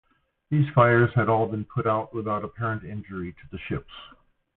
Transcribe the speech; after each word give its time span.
These 0.49 0.65
fires 0.73 1.11
had 1.13 1.29
all 1.29 1.45
been 1.45 1.63
put 1.63 1.85
out 1.85 2.11
without 2.11 2.43
apparent 2.43 2.83
injury 2.83 3.33
to 3.33 3.49
the 3.51 3.59
ships. 3.69 3.93